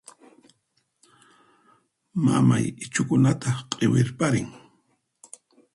[2.23, 4.49] Mamay ichhukunata q'iwirparin.